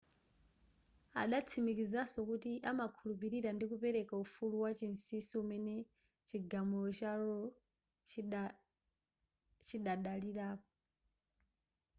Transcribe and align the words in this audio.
adatsimikizaso 1.21 2.19
kuti 2.29 2.51
amakhulupilira 2.69 3.49
ndi 3.53 3.65
kupereka 3.71 4.13
ufulu 4.23 4.55
wachinsisi 4.63 5.33
umene 5.41 5.75
chigamulo 6.27 6.89
cha 6.99 7.11
roe 7.21 7.49
chidadalirapo 9.67 10.69